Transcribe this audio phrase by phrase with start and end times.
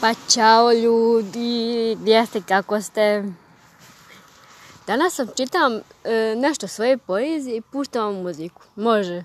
[0.00, 3.24] Pa čao ljudi, gdje ste, kako ste?
[4.86, 5.80] Danas sam čitam e,
[6.36, 8.62] nešto svoje poezije i puštam muziku.
[8.76, 9.24] Može?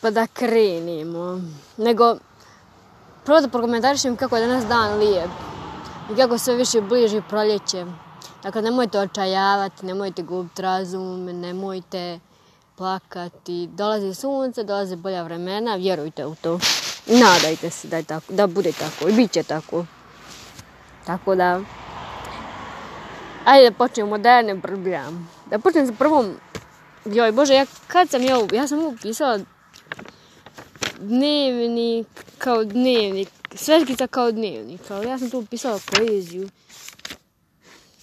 [0.00, 1.40] Pa da krenimo.
[1.76, 2.16] Nego,
[3.24, 5.30] prvo da prokomentarišem kako je danas dan lijep.
[6.12, 7.86] I kako sve više bliži proljeće.
[8.42, 12.20] Dakle, nemojte očajavati, nemojte gubiti razum, nemojte
[12.76, 13.66] plakati.
[13.66, 16.58] Dolazi sunce, dolaze bolja vremena, vjerujte u to.
[17.10, 19.86] Nadajte se da, je tako, da bude tako i bit će tako.
[21.06, 21.60] Tako da,
[23.44, 25.30] ajde da počnemo modernim program.
[25.50, 26.34] Da počnem sa prvom,
[27.04, 29.38] joj bože, ja kad sam ja, ja sam ovo pisala
[30.98, 32.06] dnevnik
[32.38, 36.48] kao dnevnik, svetkica kao dnevnik, ali ja sam tu pisala poeziju.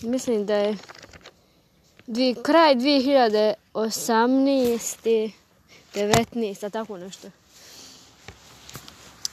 [0.01, 0.77] Mislim da je
[2.07, 5.31] dvije, kraj 2018.
[5.93, 6.71] 19.
[6.71, 7.27] tako nešto.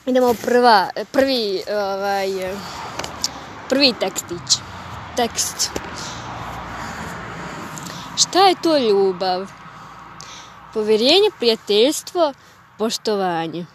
[0.05, 2.29] Idemo prva, prvi, ovaj,
[3.69, 4.59] prvi tekstić.
[5.15, 5.69] Tekst.
[8.17, 9.47] Šta je to ljubav?
[10.73, 12.33] Povjerenje, prijateljstvo,
[12.77, 13.65] poštovanje.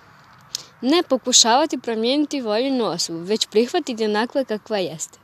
[0.81, 5.20] Ne pokušavati promijeniti voljenu osobu, već prihvatiti onakva kakva jeste.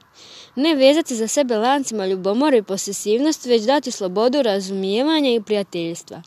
[0.56, 6.22] Ne vezati za sebe lancima ljubomora i posesivnost, već dati slobodu razumijevanja i prijateljstva.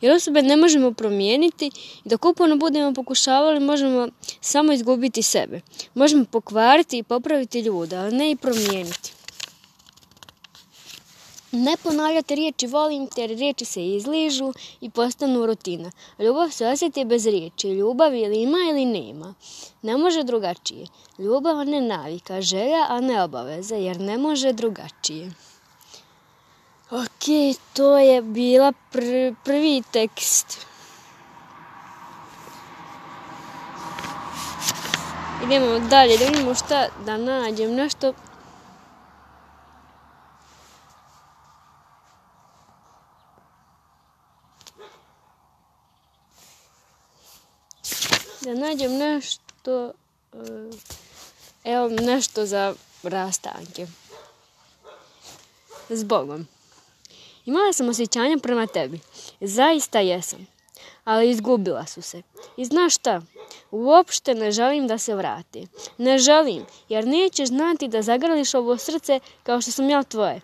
[0.00, 1.70] Jer osobe ne možemo promijeniti
[2.04, 4.08] i dok uporno budemo pokušavali možemo
[4.40, 5.60] samo izgubiti sebe.
[5.94, 9.12] Možemo pokvariti i popraviti ljude, ali ne i promijeniti.
[11.56, 15.90] Ne ponavljati riječi volim te jer riječi se izližu i postanu rutina.
[16.18, 17.68] Ljubav se osjeti bez riječi.
[17.68, 19.34] Ljubav ili ima ili nema.
[19.82, 20.86] Ne može drugačije.
[21.18, 25.32] Ljubav ne navika, želja, a ne obaveza, jer ne može drugačije.
[26.90, 29.00] Ok, to je bila pr
[29.44, 30.66] prvi tekst.
[35.44, 38.12] Idemo dalje, da vidimo šta da nađem, nešto
[48.44, 49.92] da nađem nešto,
[50.32, 50.70] eh,
[51.64, 53.86] evo nešto za rastanke.
[55.88, 56.46] Zbogom.
[57.44, 59.00] Imala sam osjećanja prema tebi.
[59.40, 60.46] Zaista jesam.
[61.04, 62.22] Ali izgubila su se.
[62.56, 63.22] I znaš šta?
[63.70, 65.66] Uopšte ne želim da se vrati.
[65.98, 70.40] Ne želim, jer nećeš znati da zagrališ ovo srce kao što sam ja tvoje.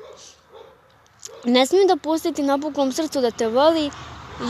[1.45, 3.91] Ne smijem dopustiti napuklom srcu da te voli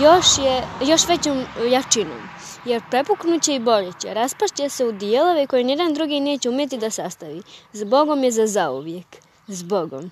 [0.02, 5.94] još, je, još većom jačinom jer prepuknuće i boljeće, raspašće se u dijelove koje nijedan
[5.94, 7.42] drugi neće umjeti da sastavi.
[7.72, 9.06] Zbogom je za zauvijek.
[9.46, 10.10] Zbogom.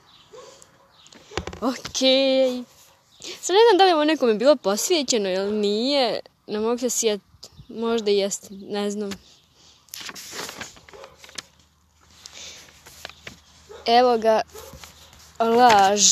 [1.61, 2.65] Okej.
[3.41, 6.21] Sad ne znam da li ovo nekome bilo posvijećeno ili nije.
[6.47, 7.21] Ne mogu se sjet.
[7.69, 8.47] Možda jest.
[8.51, 9.11] Ne znam.
[13.87, 14.41] Evo ga.
[15.39, 16.03] Laž.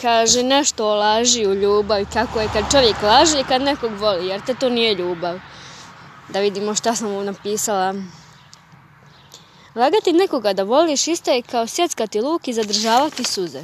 [0.00, 2.06] Kaže nešto o laži u ljubavi.
[2.12, 4.26] Kako je kad čovjek laže i kad nekog voli.
[4.26, 5.38] Jer te to nije ljubav
[6.32, 7.94] da vidimo šta sam mu napisala.
[9.74, 13.62] Lagati nekoga da voliš isto je kao sjeckati luk i zadržavati suze.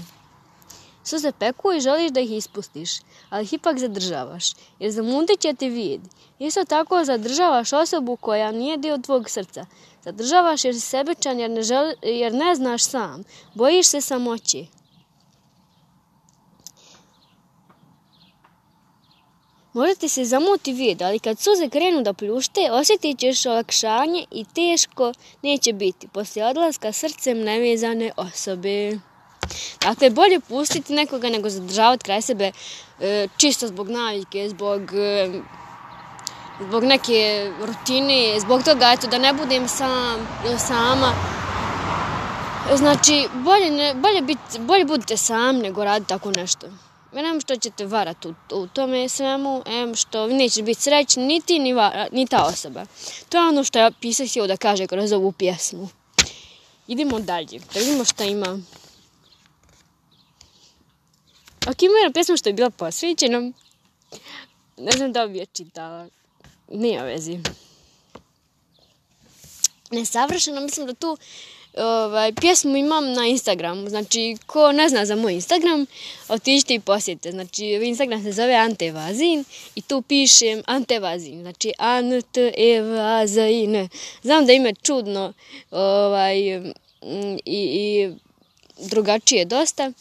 [1.04, 2.90] Suze peku i želiš da ih ispustiš,
[3.30, 6.00] ali ih ipak zadržavaš, jer zamundit će ti vid.
[6.38, 9.66] Isto tako zadržavaš osobu koja nije dio tvog srca.
[10.04, 13.24] Zadržavaš jer si sebečan jer ne, želi, jer ne znaš sam.
[13.54, 14.66] Bojiš se samoći.
[19.78, 24.44] Možda ti se zamuti vid, ali kad suze krenu da pljušte, osjetit ćeš olakšanje i
[24.44, 25.12] teško
[25.42, 28.98] neće biti poslije odlaska srcem nevezane osobe.
[29.80, 32.52] Dakle, bolje pustiti nekoga nego zadržavati kraj sebe
[33.00, 35.30] e, čisto zbog navike, zbog, e,
[36.68, 41.12] zbog neke rutine, zbog toga eto, da ne budem sam ili sama.
[42.76, 46.66] Znači, bolje, ne, bolje, bit, bolje budite sam nego raditi tako nešto.
[47.12, 51.40] Em što ćete varati u, u tome svemu, em što vi nećete biti srećni, ni
[51.40, 52.86] ti, ni, vara, ni ta osoba.
[53.28, 55.88] To je ono što ja pisac htio da kaže kroz ovu pjesmu.
[56.86, 58.58] Idemo dalje, da vidimo šta ima.
[61.68, 63.52] Ok, ima jedna pjesma što je bila posvećena.
[64.76, 66.08] Ne znam da bi je čitala.
[66.68, 67.38] Nije vezi.
[69.90, 71.16] Nesavršeno, mislim da tu
[71.78, 73.88] ovaj, pjesmu imam na Instagramu.
[73.88, 75.86] Znači, ko ne zna za moj Instagram,
[76.28, 77.30] otiđite i posjetite.
[77.30, 79.44] Znači, Instagram se zove Ante Vazin
[79.74, 81.40] i tu pišem Ante Vazin.
[81.40, 83.88] Znači, Ante e Vazin.
[84.22, 85.32] Znam da ime čudno
[85.70, 86.62] ovaj, i,
[87.44, 88.10] i
[88.78, 89.92] drugačije dosta.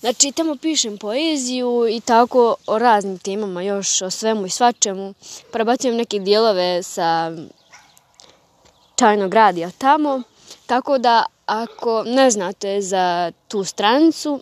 [0.00, 5.14] Znači, tamo pišem poeziju i tako o raznim temama, još o svemu i svačemu.
[5.52, 7.32] Prebacujem neke dijelove sa
[8.96, 10.22] čajnog radija tamo.
[10.66, 14.40] Tako da ako ne znate za tu stranicu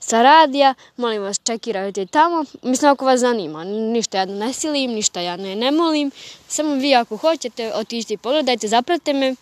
[0.00, 2.44] sa radija, molim vas čekirajte tamo.
[2.62, 6.10] Mislim ako vas zanima, ništa ja ne silim, ništa ja ne, ne molim.
[6.48, 9.34] Samo vi ako hoćete otići i pogledajte, zaprate me.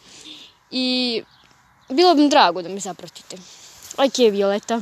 [0.70, 1.23] I
[1.88, 3.37] bilo bi mi drago da me zapratite.
[3.96, 4.81] Ok, Violeta.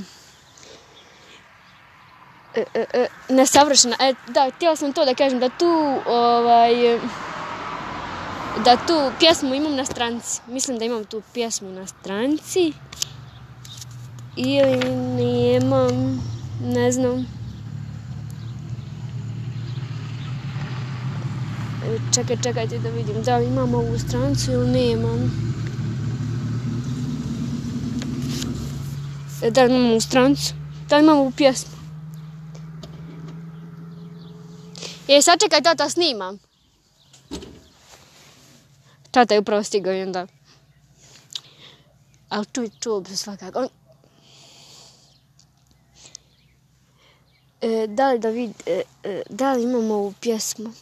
[2.54, 3.96] E, e, e, nesavršena.
[4.00, 6.98] E, da, htjela sam to da kažem, da tu, ovaj,
[8.62, 10.40] da tu pjesmu imam na stranci.
[10.46, 12.72] Mislim da imam tu pjesmu na stranci.
[14.36, 16.22] Ili nemam,
[16.62, 17.26] ne znam.
[22.14, 25.30] Čekaj, čekajte da vidim da li imam ovu strancu ili nemam.
[29.42, 30.54] E, da li imam ovu strancu?
[30.88, 31.72] Da li imam ovu pjesmu?
[35.08, 36.38] E, sačekaj, tata, snimam.
[39.14, 40.26] Tata je upravo stigao i onda...
[42.28, 43.58] Ali čuj, čuo bi svakako.
[43.58, 43.68] On...
[47.60, 48.50] E, da li da vid...
[48.66, 50.72] E, e, da li imam ovu pjesmu?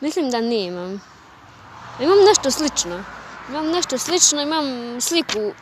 [0.00, 1.00] Mislim da nemam.
[2.00, 3.04] Imam nešto slično.
[3.48, 5.52] Imam nešto slično, imam sliku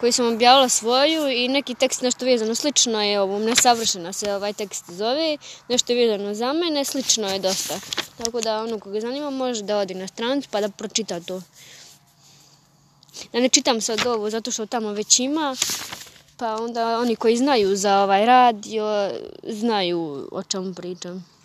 [0.00, 4.52] koju sam objavila svoju i neki tekst nešto vezano slično je ovom, nesavršeno se ovaj
[4.52, 5.36] tekst zove,
[5.68, 7.80] nešto vezano za mene, slično je dosta.
[8.18, 11.42] Tako da ono koga zanima može da odi na stranicu pa da pročita to.
[13.32, 15.56] Da ne čitam sad ovo zato što tamo već ima,
[16.36, 19.10] pa onda oni koji znaju za ovaj radio
[19.42, 21.38] znaju o čemu pričam.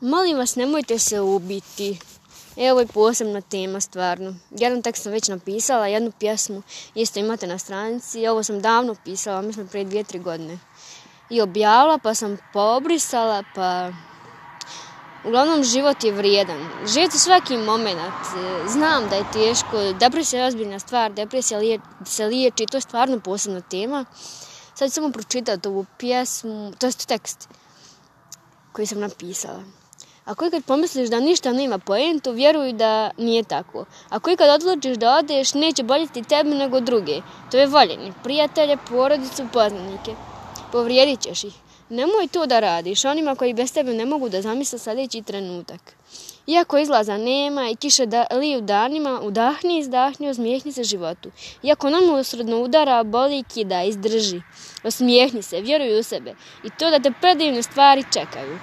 [0.00, 1.98] Molim vas, nemojte se ubiti.
[2.56, 4.34] E, ovo je posebna tema, stvarno.
[4.50, 6.62] Jedan tekst sam već napisala, jednu pjesmu
[6.94, 8.26] isto imate na stranici.
[8.26, 10.58] Ovo sam davno pisala, mislim prije dvije, tri godine.
[11.30, 13.92] I objavila, pa sam pobrisala, pa...
[15.24, 16.68] Uglavnom, život je vrijedan.
[16.86, 18.00] Živjeti svaki moment.
[18.68, 19.92] Znam da je teško.
[20.00, 21.12] Depresija je ozbiljna stvar.
[21.12, 21.60] Depresija
[22.04, 22.66] se liječi.
[22.70, 24.04] To je stvarno posebna tema.
[24.74, 27.48] Sad ću samo pročitati ovu pjesmu, to je tekst
[28.72, 29.79] koji sam napisala.
[30.30, 33.84] Ako ikad pomisliš da ništa nema poentu, vjeruj da nije tako.
[34.08, 37.20] Ako ikad odlučiš da odeš, neće boljeti tebe nego druge.
[37.50, 40.14] To je voljeni, prijatelje, porodicu, poznanike.
[40.72, 41.54] Povrijedit ćeš ih.
[41.88, 45.94] Nemoj to da radiš onima koji bez tebe ne mogu da zamisle sljedeći trenutak.
[46.46, 51.30] Iako izlaza nema i kiše da liju danima, udahni, izdahni, osmijehni se životu.
[51.62, 54.40] Iako nam usredno udara, boli, kida, izdrži.
[54.84, 56.34] Osmijehni se, vjeruj u sebe.
[56.64, 58.58] I to da te predivne stvari čekaju.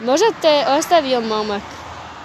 [0.00, 1.62] Možda te ostavio momak,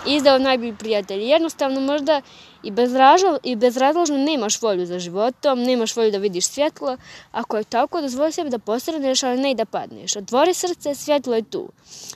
[0.07, 1.23] izdao najbolji prijatelj.
[1.23, 2.21] Jednostavno možda
[2.63, 6.97] i, bezražlo, i bezrazložno nemaš volju za životom, nemaš volju da vidiš svjetlo.
[7.31, 10.15] Ako je tako, dozvoli sebi da postraneš, ali ne i da padneš.
[10.15, 11.69] Otvori srce, svjetlo je tu.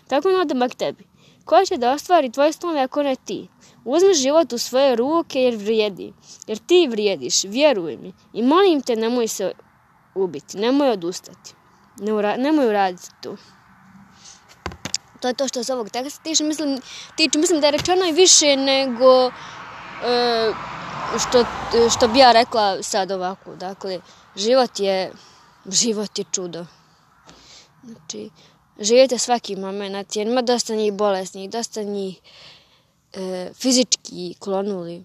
[0.07, 1.03] Tako na odomak tebi.
[1.45, 3.47] Ko će da ostvari tvoje snove ako ne ti?
[3.85, 6.13] Uzmi život u svoje ruke jer vrijedi.
[6.47, 8.13] Jer ti vrijediš, vjeruj mi.
[8.33, 9.51] I molim te, nemoj se
[10.15, 11.53] ubiti, nemoj odustati.
[11.97, 13.35] Ne nemoj uraditi to.
[15.19, 16.43] To je to što se ovog teksta tiče.
[16.43, 16.81] Mislim,
[17.15, 20.53] tiče, mislim da je rečeno i više nego e,
[21.19, 21.45] što,
[21.95, 23.55] što bi ja rekla sad ovako.
[23.55, 23.99] Dakle,
[24.35, 25.11] život je,
[25.65, 26.65] život je čudo.
[27.83, 28.29] Znači,
[28.79, 32.19] živite svaki moment, jer ima dosta njih bolesnih, dosta njih
[33.13, 35.03] e, fizički klonuli.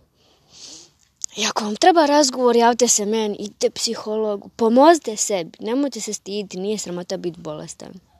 [1.37, 6.59] I ako vam treba razgovor, javite se meni, idite psihologu, pomozite sebi, nemojte se stiditi,
[6.59, 8.14] nije sramota biti bolestan.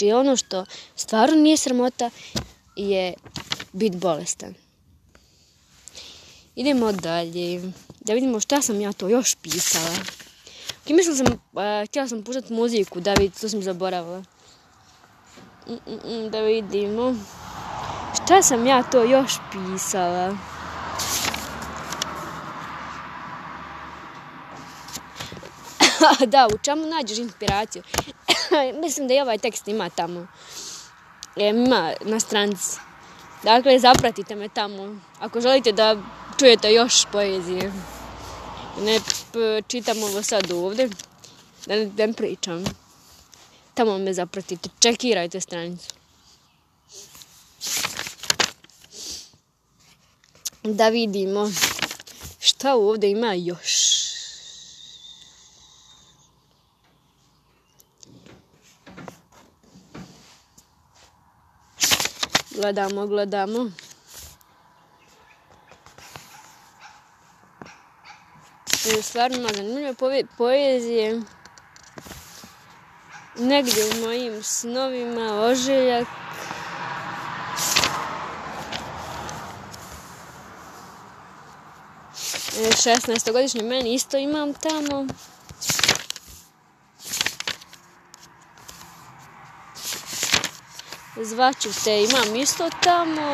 [0.00, 0.64] Znači ono što
[0.96, 2.10] stvarno nije sramota
[2.76, 3.14] je
[3.72, 4.54] biti bolestan.
[6.56, 7.72] Idemo dalje.
[8.00, 9.96] Da vidimo šta sam ja to još pisala.
[10.82, 11.26] Ok, mislila sam,
[11.86, 14.22] htjela sam puštati muziku, da vidite, to sam zaboravila.
[15.68, 17.14] Mm, mm, da vidimo.
[18.24, 20.36] Šta sam ja to još pisala?
[26.32, 27.82] da, u čemu nađeš inspiraciju?
[28.82, 30.26] Mislim da i ovaj tekst ima tamo.
[31.36, 32.78] E, ima na stranci.
[33.42, 35.00] Dakle, zapratite me tamo.
[35.20, 35.96] Ako želite da
[36.38, 37.72] čujete još poezije.
[38.80, 39.00] Ne
[39.68, 40.88] čitam ovo sad ovdje.
[41.66, 42.64] Da ne, ne pričam.
[43.74, 44.68] Tamo me zapratite.
[44.78, 45.94] Čekirajte stranicu.
[50.62, 51.50] Da vidimo
[52.40, 53.99] šta ovdje ima još.
[62.60, 63.70] Gledamo, gledamo.
[69.02, 69.94] Stvarno ima zanimljive
[70.38, 71.22] poezije.
[73.36, 76.06] negdje u mojim snovima ožiljak
[82.58, 85.06] e, 16-godišnji meni isto imam tamo.
[91.22, 93.32] Zvaću te, imam isto tamo.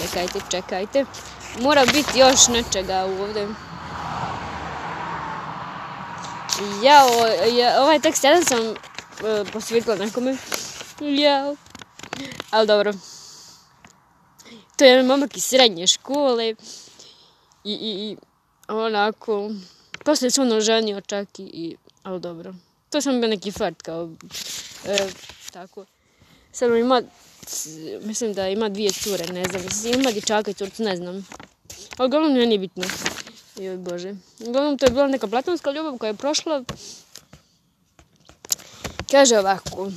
[0.00, 1.04] Čekajte, čekajte.
[1.60, 3.48] Mora biti još nečega ovdje.
[6.82, 7.06] Ja,
[7.80, 8.76] ovaj tekst jedan sam uh,
[9.52, 10.36] posvitla nekome.
[11.00, 11.54] Ja.
[12.50, 12.92] Ali dobro.
[14.76, 16.48] To je jedan momak iz srednje škole.
[16.48, 16.54] I,
[17.64, 18.16] i, i
[18.68, 19.50] onako...
[20.04, 21.76] Poslije se on oženio čak i, i...
[22.02, 22.54] Ali dobro.
[22.90, 24.10] To sam bio neki fart kao...
[24.88, 25.08] E,
[25.52, 25.84] tako.
[26.52, 27.02] Sad ima...
[28.02, 29.62] Mislim da ima dvije cure, ne znam.
[29.94, 31.26] Ima dječaka i curcu, ne znam.
[31.96, 32.84] Ali uglavnom nije bitno.
[33.56, 34.14] Joj bože.
[34.46, 36.64] Uglavnom to je bila neka platonska ljubav koja je prošla.
[39.10, 39.90] Kaže ovako.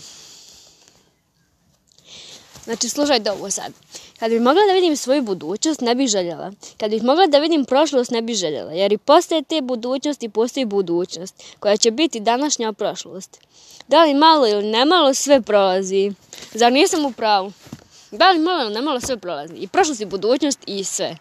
[2.63, 3.73] Znači, slušajte ovo sad.
[4.19, 6.51] Kad bih mogla da vidim svoju budućnost, ne bih željela.
[6.77, 8.71] Kad bih mogla da vidim prošlost, ne bih željela.
[8.71, 13.39] Jer i postoje te budućnosti, postoji budućnost, koja će biti današnja prošlost.
[13.87, 16.11] Da li malo ili nemalo, sve prolazi.
[16.53, 17.51] Zar nisam u pravu?
[18.11, 19.55] Da li malo ili nemalo, sve prolazi.
[19.55, 21.17] I prošlost i budućnost i sve.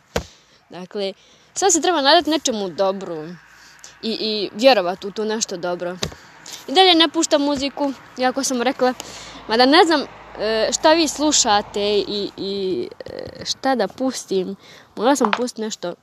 [0.71, 1.12] Dakle,
[1.54, 3.28] sad se treba nadati nečemu dobru.
[4.02, 5.97] I, i vjerovati u to nešto dobro.
[6.68, 8.95] I dalje ne puštam muziku, jako sam rekla.
[9.49, 10.04] Mada ne znam
[10.73, 14.57] šta vi slušate i, i e, šta da pustim.
[14.97, 15.95] Mogla sam pustiti nešto.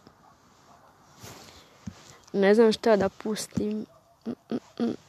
[2.33, 3.85] Ne znam šta da pustim.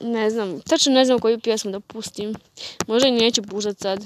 [0.00, 2.34] Ne znam, tačno ne znam koju pjesmu da pustim.
[2.86, 4.04] Možda i neću puštati sad.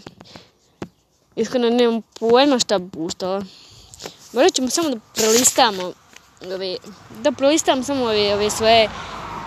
[1.37, 3.45] Iskreno nemam pojma šta bi puštala.
[4.33, 5.93] Možda ćemo samo da prelistamo
[6.55, 6.77] ove,
[7.23, 8.89] da prolistam samo ove, ove svoje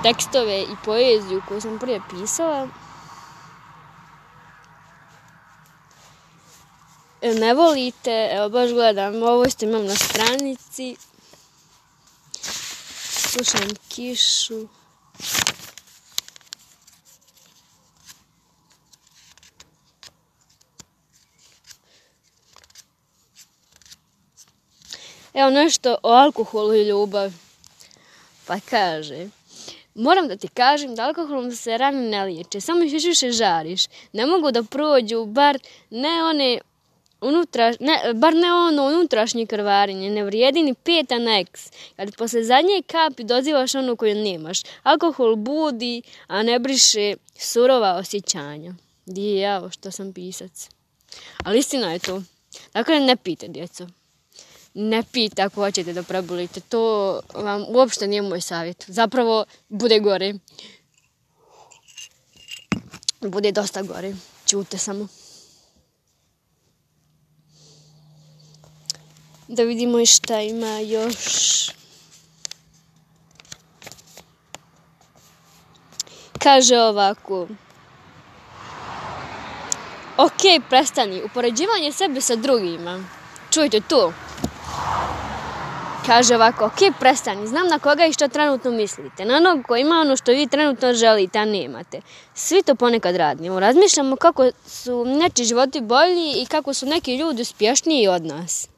[0.03, 2.67] tekstove i poeziju koju sam prije pisala.
[7.23, 10.95] Ne volite, evo baš gledam, ovo isto imam na stranici.
[13.11, 14.67] Slušam kišu.
[25.33, 27.33] Evo nešto o alkoholu i ljubavi.
[28.47, 29.27] Pa kaže,
[29.95, 33.85] moram da ti kažem da alkoholom se rane ne liječe, samo još više žariš.
[34.13, 36.59] Ne mogu da prođu, bar ne one
[37.23, 41.71] unutra, ne, bar ne ono unutrašnje krvarenje, ne vrijedi ni pet aneks.
[41.95, 44.61] Kad posle zadnje kapi dozivaš onu koju nemaš.
[44.83, 48.73] Alkohol budi, a ne briše surova osjećanja.
[49.05, 50.69] Di ja, što sam pisac.
[51.43, 52.21] Ali istina je to.
[52.73, 53.87] Dakle, ne pite, djeco
[54.73, 56.59] ne pite ako hoćete da prebolite.
[56.59, 58.85] To vam uopšte nije moj savjet.
[58.87, 60.33] Zapravo, bude gore.
[63.21, 64.15] Bude dosta gore.
[64.45, 65.07] Čute samo.
[69.55, 71.15] Da vidimo šta ima još.
[76.39, 77.47] Kaže ovako.
[80.17, 81.21] Ok, prestani.
[81.23, 83.03] Upoređivanje sebe sa drugima.
[83.51, 84.13] Čujte to.
[86.05, 89.25] Kaže ovako, ok, prestani, znam na koga i što trenutno mislite.
[89.25, 92.01] Na onog koji ima ono što vi trenutno želite, a nemate.
[92.33, 93.59] Svi to ponekad radimo.
[93.59, 98.72] Razmišljamo kako su neči životi bolji i kako su neki ljudi uspješniji od nas.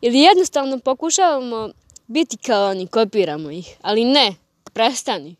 [0.00, 1.70] Ili jednostavno pokušavamo
[2.06, 3.76] biti kao oni, kopiramo ih.
[3.82, 4.34] Ali ne,
[4.72, 5.36] prestani.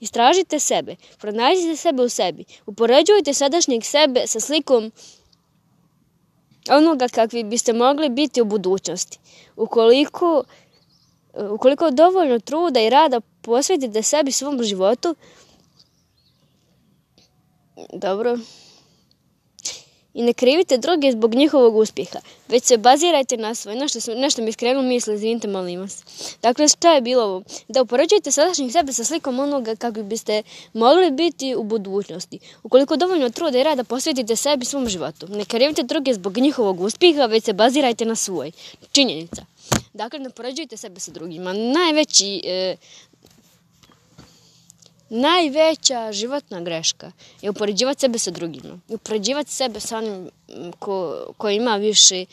[0.00, 2.44] Istražite sebe, pronađite sebe u sebi.
[2.66, 4.92] Upoređujte sadašnjeg sebe sa slikom
[6.70, 9.18] onoga kakvi biste mogli biti u budućnosti.
[9.56, 10.44] Ukoliko,
[11.50, 15.14] ukoliko dovoljno truda i rada posvetite sebi svom životu,
[17.92, 18.38] dobro,
[20.16, 22.18] i ne krivite druge zbog njihovog uspjeha,
[22.48, 23.78] već se bazirajte na svoje.
[23.78, 26.04] Nešto, nešto mi skrenuo misle, izvinite, molim vas.
[26.42, 27.42] Dakle, šta je bilo ovo?
[27.68, 30.42] Da upoređujete sadašnjeg sebe sa slikom onoga kako biste
[30.72, 32.38] mogli biti u budućnosti.
[32.62, 37.26] Ukoliko dovoljno truda i rada posvetite sebi svom životu, ne krivite druge zbog njihovog uspjeha,
[37.26, 38.52] već se bazirajte na svoj.
[38.92, 39.44] Činjenica.
[39.92, 41.52] Dakle, ne upoređujte sebe sa drugima.
[41.52, 42.76] Najveći e,
[45.08, 48.78] najveća životna greška je upoređivati sebe sa drugima.
[48.88, 50.30] Upoređivati sebe sa onim
[50.78, 52.24] ko, ko ima više,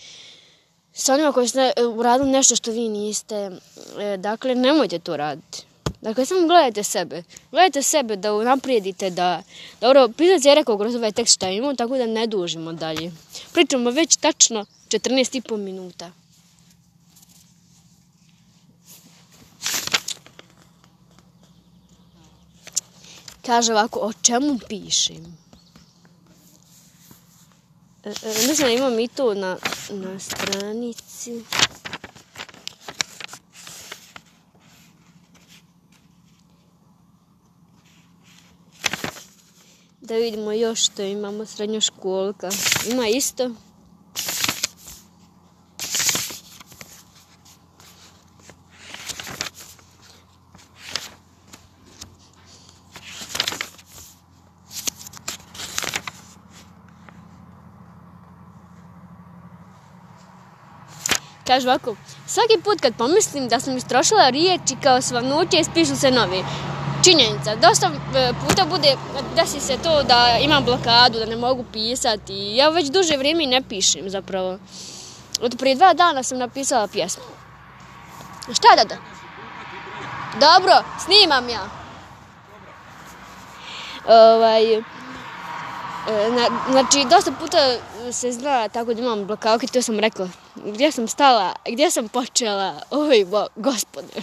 [0.94, 1.58] sa onima koji su
[1.96, 3.52] uradili nešto što vi niste.
[4.00, 5.64] E, dakle, nemojte to raditi.
[6.02, 7.24] Dakle, samo gledajte sebe.
[7.52, 9.44] Gledajte sebe da naprijedite da...
[9.82, 13.12] Dobro, pisac je rekao kroz ovaj tekst šta imamo, tako da ne dužimo dalje.
[13.54, 16.12] Pričamo već tačno 14,5 minuta.
[23.46, 25.38] Kaže ovako, o čemu pišem?
[28.04, 29.58] E, e, mislim da imam i to na,
[29.90, 31.44] na stranici.
[40.02, 42.50] Da vidimo još što imamo srednjoškolka.
[42.92, 43.52] Ima isto.
[61.48, 61.96] Kaže ovako,
[62.28, 66.44] svaki put kad pomislim da sam istrošila riječi kao svanuće, ispišu se novi.
[67.04, 68.96] Činjenica, dosta e, puta bude,
[69.36, 72.56] desi se to da imam blokadu, da ne mogu pisati.
[72.56, 74.58] Ja već duže vrijeme ne pišem zapravo.
[75.42, 77.24] Od prije dva dana sam napisala pjesmu.
[78.54, 78.96] Šta da da?
[80.40, 81.70] Dobro, snimam ja.
[84.08, 84.84] Ovaj,
[86.72, 87.78] znači, dosta puta
[88.12, 90.30] se zna tako da imam blokauke, to sam rekla.
[90.56, 94.14] Gdje sam stala, gdje sam počela, oj, bo, gospode.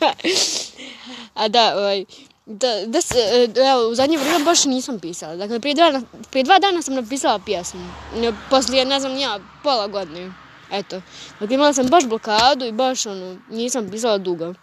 [1.34, 2.04] A da, ovaj,
[2.46, 5.36] da, da se, evo, u zadnje vrijeme baš nisam pisala.
[5.36, 7.80] Dakle, prije dva, prije dva dana sam napisala pjesmu.
[8.50, 10.32] Poslije, ne znam, ja, pola godine.
[10.72, 11.00] Eto.
[11.40, 14.54] Dakle, imala sam baš blokadu i baš, ono, nisam pisala dugo.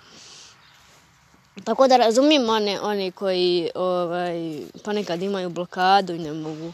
[1.64, 6.74] Tako da razumijem one, one koji ovaj, ponekad imaju blokadu i ne mogu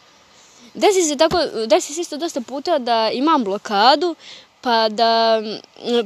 [0.73, 4.15] Desi se tako, desi se isto dosta puta da imam blokadu,
[4.61, 5.41] pa da,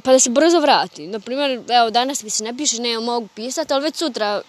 [0.04, 1.08] pa da se brzo vrati.
[1.08, 4.42] Naprimjer, evo, danas mi se ne piše, ne mogu pisati, ali već sutra,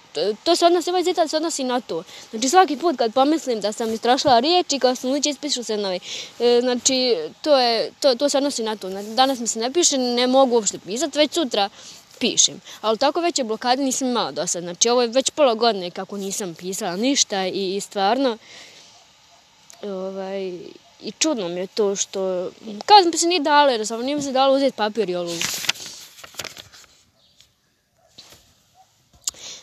[0.45, 2.03] to se odnosi, ovaj citat se odnosi na to.
[2.31, 6.01] Znači, svaki put kad pomislim da sam istrašila riječi, kao sam uliče, ispišu se novi.
[6.41, 8.89] E, znači, to, je, to, to se odnosi na to.
[9.15, 11.69] Danas mi se ne piše, ne mogu uopšte pisati, već sutra
[12.19, 12.61] pišem.
[12.81, 14.63] Ali tako veće blokade nisam imala do sad.
[14.63, 18.39] Znači, ovo je već pola godine kako nisam pisala ništa i, i stvarno,
[19.83, 20.59] ovaj,
[21.03, 22.51] i čudno mi je to što,
[22.87, 25.17] kao da mi se nije dalo, jer samo nije mi se dalo uzeti papir i
[25.17, 25.43] olup.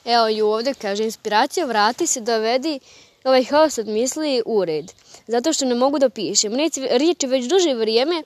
[0.05, 2.79] Evo i ovdje kaže, inspiracija vrati se dovedi
[3.23, 4.91] ovaj haos od misli u red.
[5.27, 6.53] Zato što ne mogu da pišem.
[6.89, 8.23] Riječi već duže vrijeme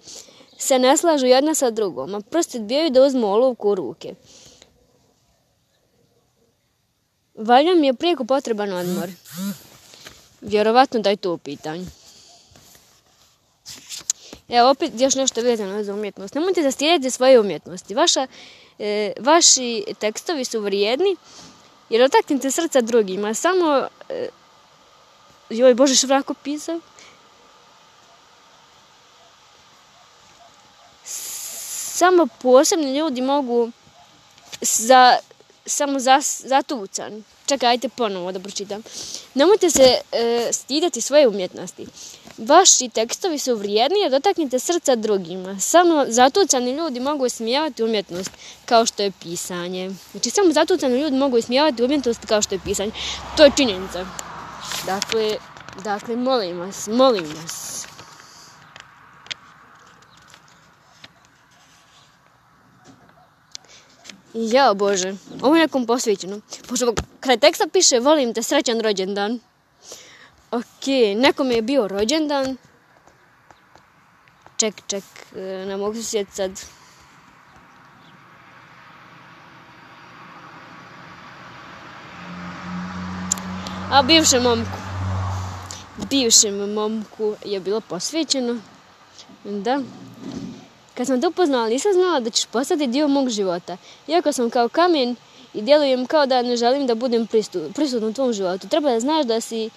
[0.57, 4.15] se ne slažu jedna sa drugom, a prsti odbijaju da uzmu olovku u ruke.
[7.35, 9.09] Valja mi je prijeko potreban odmor.
[10.41, 11.85] Vjerovatno da je to u pitanju.
[14.49, 16.35] Evo opet još nešto vezano za umjetnost.
[16.35, 17.95] Nemojte zastijediti svoje umjetnosti.
[17.95, 18.27] Vaša,
[18.79, 21.15] e, vaši tekstovi su vrijedni
[21.89, 23.33] jer otaknite srca drugima.
[23.33, 24.29] Samo, e,
[25.49, 26.79] joj Bože vrako pisao.
[31.97, 33.71] Samo posebni ljudi mogu
[34.61, 35.17] za,
[35.65, 38.81] samo za, zatucan Čekaj, ajte ponovo da pročitam.
[39.33, 41.85] Nemojte se e, stidati svoje umjetnosti.
[42.37, 45.59] Vaši tekstovi su vrijedni jer dotaknite srca drugima.
[45.59, 48.31] Samo zatucani ljudi mogu ismijavati umjetnost
[48.65, 49.91] kao što je pisanje.
[50.11, 52.91] Znači, samo zatucani ljudi mogu ismijavati umjetnost kao što je pisanje.
[53.37, 54.05] To je činjenica.
[54.85, 55.37] Dakle,
[55.83, 57.76] dakle, molim vas, molim vas.
[64.37, 66.41] Jao Bože, ovo je nekom posvećeno.
[66.69, 69.39] Pošto kraj teksta piše volim te srećan rođendan.
[70.51, 72.57] Ok, nekom je bio rođendan.
[74.57, 75.03] Ček, ček,
[75.35, 76.51] e, ne mogu se sjeti sad.
[83.91, 84.77] A bivšem momku.
[86.09, 88.57] Bivšem momku je bilo posvećeno.
[89.43, 89.81] Da.
[90.97, 93.77] Kad sam te upoznala, nisam znala da ćeš postati dio mog života.
[94.07, 95.15] Iako sam kao kamen
[95.53, 97.27] i djelujem kao da ne želim da budem
[97.73, 98.67] prisutna u tvom životu.
[98.67, 99.69] Treba da znaš da si,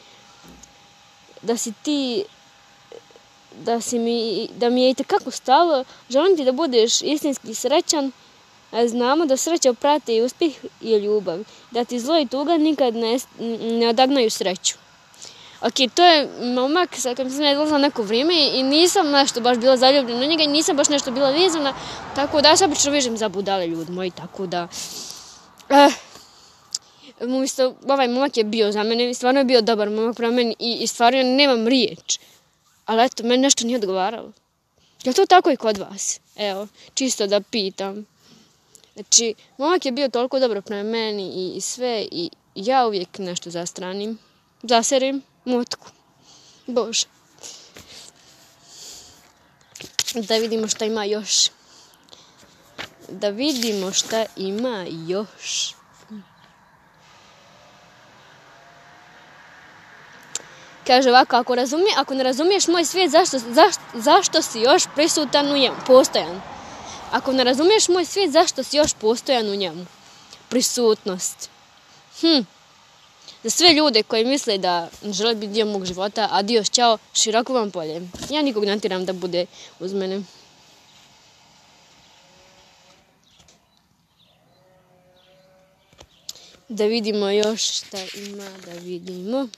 [1.42, 2.24] da si ti,
[3.56, 5.84] da, si mi, da mi je tekako stalo.
[6.10, 8.12] Želim ti da budeš istinski srećan,
[8.70, 11.38] a znamo da sreća prate i uspjeh i ljubav.
[11.70, 13.18] Da ti zlo i tuga nikad ne,
[13.60, 14.74] ne odagnaju sreću.
[15.60, 19.76] Ok, to je momak sa kojim sam ja neko vrijeme i nisam nešto baš bila
[19.76, 21.74] zaljubljena u njega i nisam baš nešto bila vezana,
[22.14, 24.68] tako da ja se obično vežem za budale ljudi moji, tako da...
[25.68, 25.90] Eh,
[27.20, 30.78] umjesto, ovaj momak je bio za mene, stvarno je bio dobar momak prema meni i,
[30.80, 32.18] i stvarno nemam riječ.
[32.86, 34.32] Ali eto, meni nešto nije odgovaralo.
[35.04, 36.20] Je to tako i kod vas?
[36.36, 38.06] Evo, čisto da pitam.
[38.94, 43.50] Znači, momak je bio toliko dobro prema meni i, i sve i ja uvijek nešto
[43.50, 44.18] zastranim,
[44.62, 45.86] zaserim motku.
[46.66, 47.06] Bože.
[50.14, 51.50] Da vidimo šta ima još.
[53.08, 55.74] Da vidimo šta ima još.
[60.86, 65.52] Kaže ovako, ako, razumije, ako ne razumiješ moj svijet, zašto, zašto, zašto si još prisutan
[65.52, 66.40] u njemu, postojan?
[67.12, 69.86] Ako ne razumiješ moj svijet, zašto si još postojan u njemu?
[70.48, 71.50] Prisutnost.
[72.20, 72.40] Hm.
[73.44, 77.70] Za sve ljude koji misle da žele biti dio mog života, adios, čao, široko vam
[77.70, 78.08] polje.
[78.30, 79.46] Ja nikog ne da bude
[79.78, 80.22] uz mene.
[86.68, 89.48] Da vidimo još šta ima, da vidimo.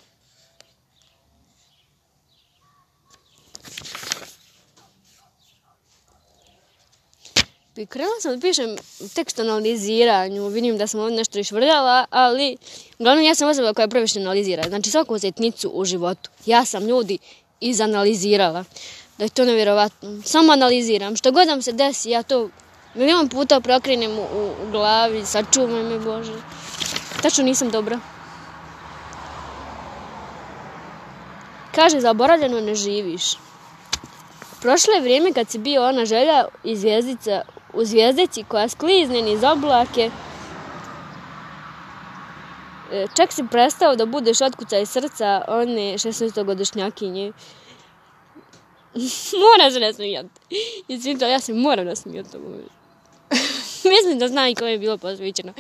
[7.75, 8.77] Krenula sam da pišem
[9.15, 12.57] tekst o analiziranju, vidim da sam ovdje nešto išvrljala, ali
[12.99, 14.63] uglavnom ja sam osoba koja previše analizira.
[14.69, 16.31] Znači svaku zetnicu u životu.
[16.47, 17.19] Ja sam ljudi
[17.61, 18.65] izanalizirala.
[19.19, 20.23] Da je to nevjerovatno.
[20.25, 21.17] Samo analiziram.
[21.17, 22.49] Što god se desi, ja to
[22.95, 24.23] milion puta prokrinem u,
[24.67, 26.33] u glavi, sačuvaj me Bože.
[27.23, 28.01] Tačno nisam dobra.
[31.75, 33.23] Kaže, zaboravljeno ne živiš.
[34.61, 37.43] Prošlo je vrijeme kad si bio ona želja i zvijezdica
[37.75, 40.11] u zvijezdici koja sklizne niz oblake.
[42.93, 44.39] E, čak si prestao da budeš
[44.83, 47.33] iz srca one 16-godišnjakinje.
[49.45, 50.41] Moram se nasmijati.
[50.89, 52.39] Izvinite, ja se moram nasmijati.
[53.95, 55.53] Mislim da zna i je bilo posvećeno.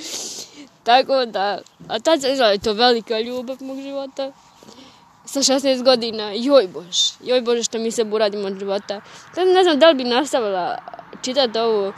[0.82, 4.32] Tako da, a tad se je to velika ljubav mog života.
[5.24, 9.00] Sa 16 godina, joj bož, joj bože što mi se buradim od života.
[9.34, 10.78] Tad ne znam da li bi nastavila
[11.22, 11.92] čitati ovo.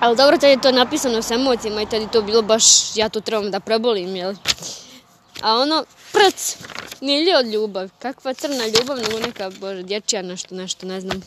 [0.00, 3.08] Ali dobro, tad je to napisano s emocijama i tad je to bilo baš, ja
[3.08, 4.34] to trebam da prebolim, jel?
[5.42, 6.56] A ono, prc,
[7.00, 7.90] nije od ljubav.
[7.98, 11.22] Kakva crna ljubav, nego neka, bože, dječja nešto, nešto, ne znam.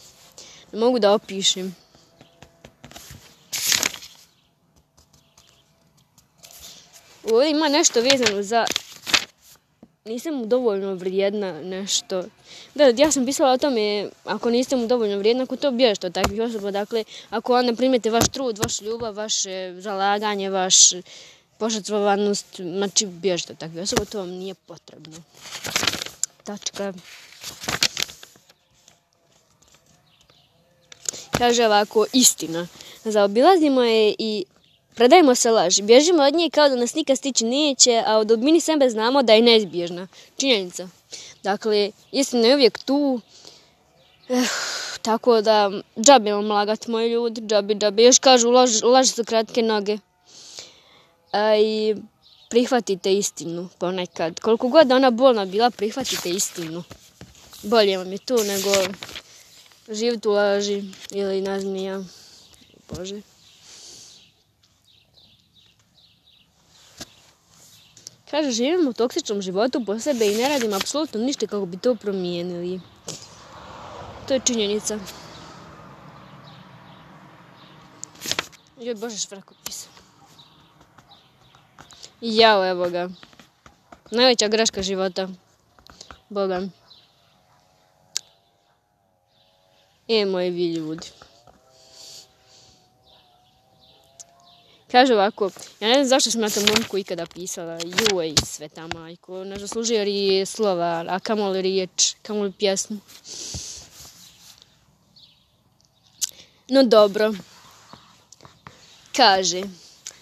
[0.72, 1.76] Ne mogu da opišem.
[7.32, 8.66] Ovdje ima nešto vezano za
[10.06, 12.24] nisam mu dovoljno vrijedna nešto.
[12.76, 16.14] Da, ja sam pisala o tome, ako niste mu dovoljno vrijedna, ako to bježite od
[16.14, 20.76] takvih osoba, dakle, ako onda primete vaš trud, vašu ljubav, vaše zalaganje, vaš
[21.58, 25.18] požrtvovanost, znači bježite od takvih osoba, to vam nije potrebno.
[26.44, 26.94] Tačka.
[31.38, 32.68] Kaže ovako, istina.
[33.04, 34.46] Zaobilazimo je i
[34.96, 38.62] Predajmo se laži, bježimo od nje kao da nas nikad stići neće, a od dubini
[38.62, 40.08] sebe znamo da je neizbježna.
[40.38, 40.88] Činjenica.
[41.44, 43.22] Dakle, istina je uvijek tu.
[44.30, 44.48] Eh,
[45.02, 48.04] tako da, džabe vam lagat, moji ljudi, džabe, džabe.
[48.04, 48.50] Još kažu,
[48.84, 49.98] laži su kratke noge.
[51.32, 51.96] A i
[52.50, 54.40] prihvatite istinu ponekad.
[54.40, 56.84] Koliko god ona bolna bila, prihvatite istinu.
[57.64, 58.70] Bolje vam je tu nego
[59.90, 62.04] živjeti u laži ili ne znam ja.
[62.90, 63.33] Bože.
[68.34, 71.96] Kaže, živim u toksičnom životu po sebe i ne radim apsolutno ništa kako bi to
[71.96, 72.82] promijenili.
[74.28, 74.98] To je činjenica.
[78.82, 79.88] Joj, Bože, švrakopis.
[82.22, 83.10] Jao, evo ga.
[84.12, 85.28] Najveća greška života.
[86.30, 86.62] Boga.
[90.08, 91.08] E, moji vi ljudi.
[94.94, 99.44] Kaže ovako, ja ne znam zašto sam na tom momku ikada pisala, juj, sveta majko,
[99.44, 102.98] ne zaslužio je slova, a kamoli riječ, kamoli pjesmu.
[106.68, 107.34] No dobro,
[109.16, 109.62] kaže,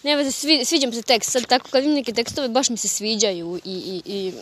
[0.03, 0.31] ne veze,
[0.65, 3.73] sviđa mi se tekst, sad tako kad vidim neke tekstove baš mi se sviđaju i,
[3.73, 4.33] i, i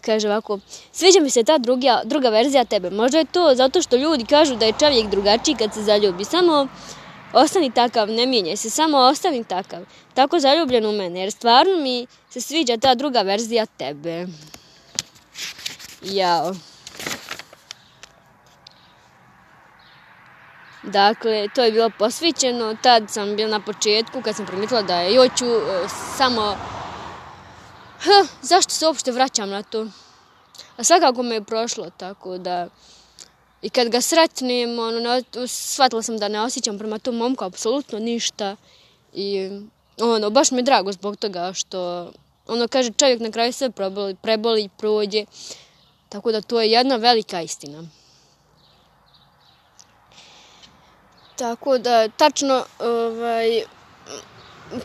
[0.00, 0.58] kaže ovako,
[0.92, 4.56] sviđa mi se ta druga, druga verzija tebe, možda je to zato što ljudi kažu
[4.56, 6.68] da je čovjek drugačiji kad se zaljubi, samo
[7.32, 9.82] Ostani takav, ne mijenjaj se, samo ostani takav.
[10.14, 14.26] Tako zaljubljen u mene, jer stvarno mi se sviđa ta druga verzija tebe.
[16.02, 16.54] Jao.
[20.82, 25.14] Dakle, to je bilo posvićeno, tad sam bila na početku kad sam primijetila da je
[25.14, 26.56] joću e, samo...
[28.50, 29.86] zašto se uopšte vraćam na to?
[30.76, 32.68] A svakako me je prošlo, tako da...
[33.62, 38.56] I kad ga sretnem, ono, shvatila sam da ne osjećam prema tom momku apsolutno ništa.
[39.14, 39.50] I
[40.00, 42.10] ono, baš mi je drago zbog toga što,
[42.46, 45.24] ono, kaže čovjek na kraju sve preboli, preboli prođe.
[46.08, 47.84] Tako da to je jedna velika istina.
[51.36, 53.62] Tako da, tačno, ovaj,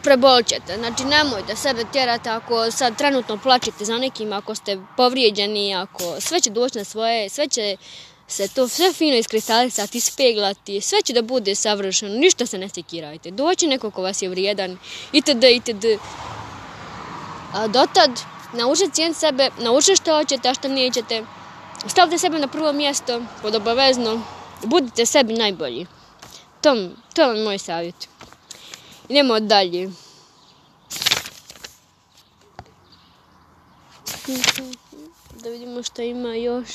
[0.04, 0.78] prebolit ćete.
[0.78, 6.40] Znači, nemojte sebe tjerati ako sad trenutno plačite za nekim, ako ste povrijeđeni, ako sve
[6.40, 7.78] će doći na svoje, sve će
[8.28, 13.32] se to sve fino iskristalisati, ispeglati, sve će da bude savršeno, ništa se ne sekirajte.
[13.32, 14.78] Doći neko ko vas je vrijedan,
[15.12, 15.86] itd., itd.
[17.54, 18.12] A dotad,
[18.54, 21.24] naučite cijeniti sebe, naučite što hoćete, a što nećete.
[21.88, 24.22] Stavite sebe na prvo mjesto, pod obavezno.
[24.63, 25.88] Budite sebi najbolji.
[26.62, 28.08] To, to je moj savjet.
[29.10, 29.92] Idemo dalje.
[35.44, 36.68] Da vidimo što ima još.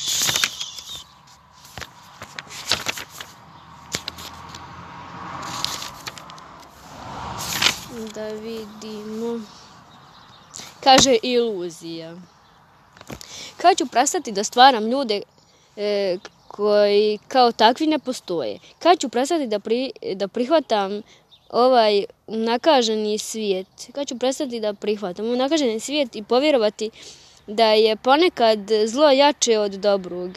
[7.93, 9.41] Da vidimo.
[10.81, 12.15] Kaže iluzija.
[13.57, 15.23] Kad ću prestati da stvaram ljude
[15.77, 18.59] e, koji kao takvi ne postoje?
[18.79, 21.03] Kad ću prestati da, pri, da prihvatam
[21.51, 23.67] ovaj nakaženi svijet?
[23.95, 26.91] Kad ću prestati da prihvatam nakaženi svijet i povjerovati
[27.47, 30.31] da je ponekad zlo jače od dobrog?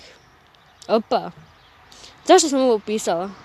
[0.87, 1.31] Opa,
[2.27, 3.44] zašto sam ovo pisala?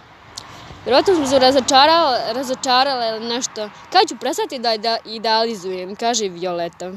[0.84, 3.70] Vjerojatno sam se razočarala, razočarala ili nešto.
[3.92, 6.92] Kad ću prestati da, da idealizujem, kaže Violeta.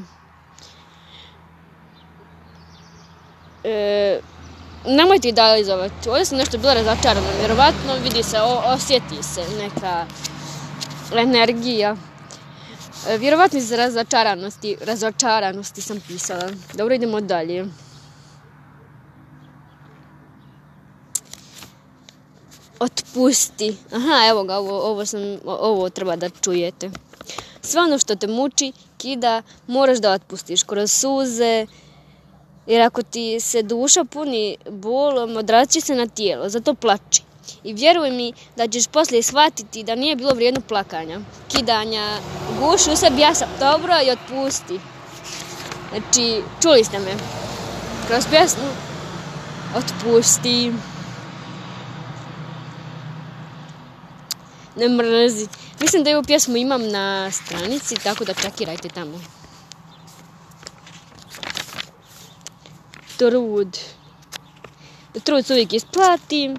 [3.64, 4.20] E,
[4.86, 6.10] nemojte idealizovati.
[6.10, 7.28] Ovdje sam nešto bila razočarana.
[7.40, 10.06] Vjerovatno vidi se, o, osjeti se neka
[11.16, 11.96] energija.
[13.10, 16.50] E, vjerovatno iz razočaranosti, razočaranosti sam pisala.
[16.74, 17.66] Dobro, idemo dalje.
[22.84, 23.76] Otpusti.
[23.92, 26.90] Aha, evo ga, ovo, ovo, sam, ovo treba da čujete.
[27.62, 31.68] Sve ono što te muči, kida, moraš da otpustiš kroz suze,
[32.68, 37.24] jer ako ti se duša puni bolom, odraći se na tijelo, zato plači.
[37.64, 42.18] I vjeruj mi da ćeš poslije shvatiti da nije bilo vrijedno plakanja, kidanja,
[42.60, 44.80] guši u sebi, ja sam dobro i otpusti.
[45.90, 47.12] Znači, čuli ste me.
[48.08, 48.70] Kroz pjesmu
[49.78, 50.72] otpusti.
[54.76, 55.48] Ne mrzi.
[55.80, 59.22] Mislim da ovu pjesmu imam na stranici, tako da čekirajte tamo.
[63.18, 63.78] Trud.
[65.24, 66.56] Trud se uvijek isplati.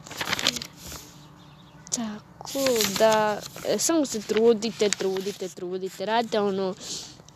[1.96, 2.60] Tako
[2.98, 6.06] da, e, samo se trudite, trudite, trudite.
[6.06, 6.74] Radite ono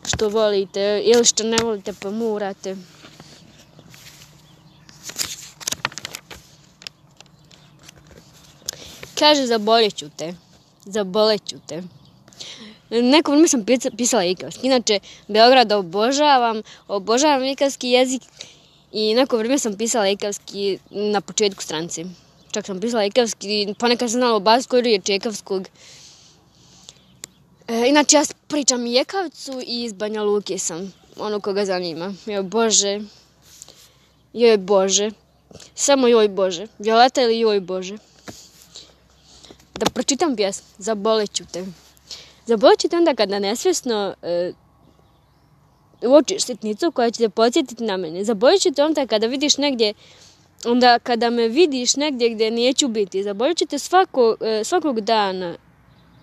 [0.07, 2.75] što volite ili što ne volite pa morate.
[9.19, 10.48] Kaže, zaborit ću te.
[10.89, 11.83] Zabolet ću te.
[12.89, 13.65] Neko vrijeme sam
[13.97, 14.67] pisala ikavski.
[14.67, 18.21] Inače, Beograd obožavam, obožavam ikavski jezik
[18.91, 22.05] i neko vrijeme sam pisala ikavski na početku stranice.
[22.51, 25.67] Čak sam pisala ikavski, ponekad sam znala o baskoj riječi ikavskog.
[27.67, 28.93] E, inače, ja pričam i
[29.67, 30.93] i iz Banja Luke sam.
[31.17, 32.13] Ono koga zanima.
[32.25, 33.01] Joj Bože.
[34.33, 35.11] Joj Bože.
[35.75, 36.67] Samo joj Bože.
[36.79, 37.97] Violeta ili joj Bože.
[39.79, 40.67] Da pročitam pjesmu.
[40.77, 41.65] Zabolet ću te.
[42.45, 44.53] Zabolet ću te onda kada nesvjesno e,
[46.01, 48.23] uočiš sitnicu koja će te podsjetiti na mene.
[48.23, 49.93] Zabolit ću te onda kada vidiš negdje
[50.65, 53.23] onda kada me vidiš negdje gdje neću biti.
[53.23, 55.55] Zabolit ću te svako, e, svakog dana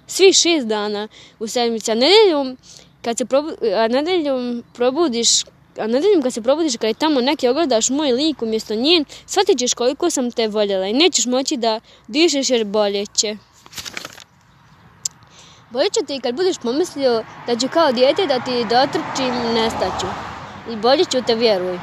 [0.07, 2.57] svi šest dana u sedmici, a nedeljom
[3.03, 5.45] kad se probu, a nedeljom probudiš
[5.79, 9.59] a nedeljom kad se probudiš kad je tamo neki ogledaš moj lik umjesto njen, shvatit
[9.59, 13.37] ćeš koliko sam te voljela i nećeš moći da dišeš jer bolje će.
[15.71, 20.07] Bolje će te i kad budeš pomislio da ću kao dijete da ti dotrčim, nestaću.
[20.73, 21.79] I bolje ću te vjeruj.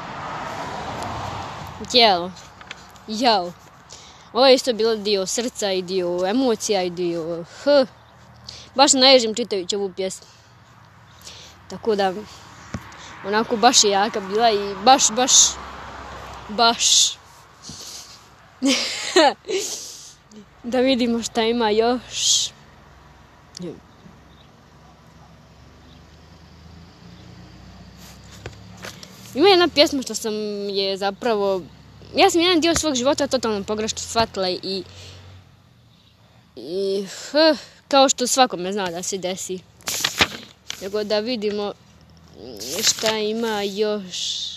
[1.91, 2.31] Tijelo.
[3.07, 3.53] Jao.
[4.33, 7.45] Ovo je isto bilo dio srca i dio emocija i dio...
[7.63, 7.87] Huh
[8.75, 10.27] baš naježim čitajući ovu pjesmu.
[11.69, 12.13] Tako da,
[13.25, 15.31] onako baš je jaka bila i baš, baš,
[16.49, 17.13] baš.
[20.63, 22.49] da vidimo šta ima još.
[29.35, 30.33] Ima jedna pjesma što sam
[30.69, 31.61] je zapravo...
[32.15, 34.83] Ja sam jedan dio svog života totalno pogrešno shvatila i...
[36.55, 37.05] I...
[37.87, 39.59] Kao što svakome zna da se desi.
[40.81, 41.73] Nego da vidimo
[42.83, 44.53] šta ima još.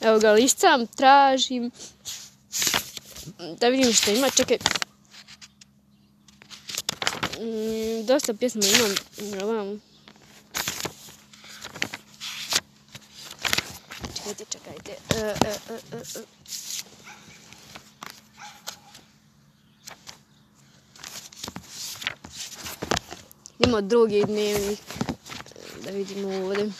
[0.00, 1.70] Evo ga listam, tražim.
[3.58, 4.30] Da vidim što ima.
[4.30, 4.58] Čekaj.
[7.40, 9.80] Mm, dosta pjesma imam na
[14.16, 14.92] Čekajte, čekajte.
[15.14, 16.40] E, e, e, e, e.
[23.80, 24.78] Drugi dnevnik.
[25.84, 26.72] Da vidimo ovdje.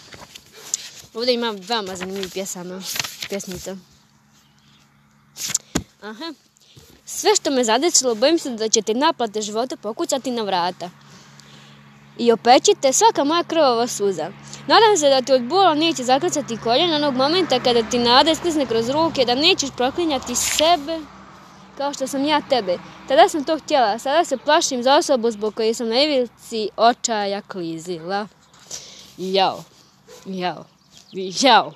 [1.15, 2.83] Ovdje imam veoma zanimljivih pjesama.
[3.29, 3.77] pjesmica.
[6.03, 6.35] Aha.
[7.05, 10.91] Sve što me zadesilo, bojim se da će ti naplate života pokucati na vrata.
[12.19, 14.33] I opećite svaka moja krvava suza.
[14.67, 18.67] Nadam se da ti od bola neće zakrcati koljena onog momenta kada ti nada isklizne
[18.67, 20.99] kroz ruke, da nećeš proklinjati sebe
[21.79, 22.79] kao što sam ja tebe.
[23.11, 27.43] Tada sam to htjela, sada se plašim za osobu zbog koje sam na ivici očaja
[27.43, 28.29] klizila.
[29.17, 29.65] Jao,
[30.27, 30.65] jao,
[31.13, 31.73] jao.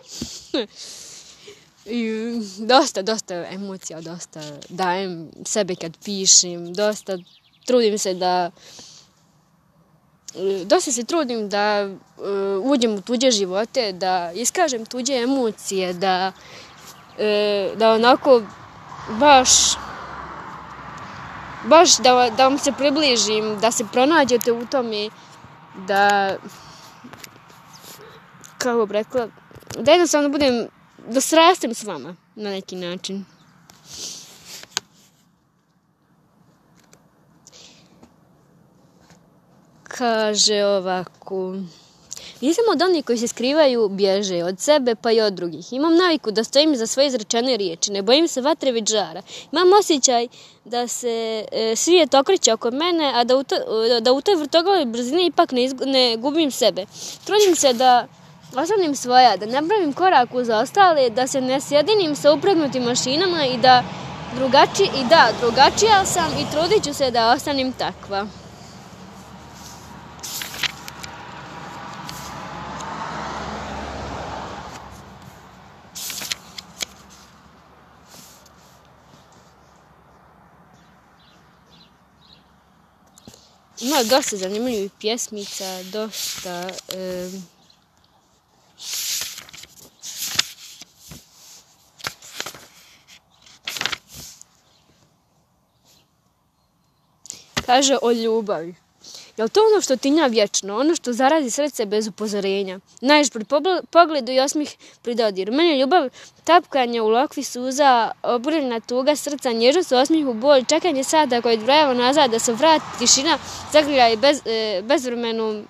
[2.59, 7.19] Dosta, dosta emocija, dosta dajem sebe kad pišem, dosta
[7.67, 8.51] trudim se da
[10.65, 16.33] dosta se trudim da uh, uđem u tuđe živote, da iskažem tuđe emocije, da,
[17.19, 18.43] uh, da onako
[19.09, 19.51] baš
[21.69, 25.09] baš da, da vam se približim, da se pronađete u tome,
[25.87, 26.31] da
[28.59, 29.29] kako bi rekla,
[29.79, 30.67] da jednostavno budem,
[31.09, 33.25] da srastem s vama na neki način.
[39.83, 41.57] Kaže ovako...
[42.41, 45.73] Nisam od onih koji se skrivaju, bježe od sebe pa i od drugih.
[45.73, 49.23] Imam naviku da stojim za svoje izrečene riječi, ne bojim se vatre već žara.
[49.53, 50.29] Imam osjećaj
[50.65, 53.57] da se e, svijet okreće oko mene, a da u, to,
[54.01, 56.87] da u toj vrtoglavoj brzini ipak ne, izgu, ne gubim sebe.
[57.25, 58.07] Trudim se da
[58.57, 63.47] ostanem svoja, da ne pravim korak uz ostale, da se ne sjedinim sa upregnutim mašinama
[63.47, 63.85] i da
[64.35, 68.27] drugači, i da, drugačija sam i trudit ću se da ostanem takva.
[83.85, 86.71] Ima dosta zanimljivih pjesmica, dosta...
[97.67, 98.75] Kaže o ljubavi.
[99.37, 102.81] Je li to ono što tinja vječno, ono što zarazi srce bez upozorenja?
[103.01, 103.45] Naješ pri
[103.91, 105.53] pogledu i osmih pri dodiru.
[105.53, 106.09] Meni je ljubav
[106.45, 111.59] tapkanje u lokvi suza, obrljena tuga srca, nježnost u osmihu bol, čekanje sada koje
[111.95, 113.39] nazad da se vrati tišina,
[113.73, 115.65] zagrlja i bez, e, bezvremenu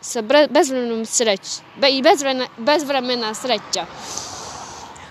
[0.00, 1.40] sa bezvremenom sreć,
[1.76, 3.86] be, i bezvremena, bezvremena sreća.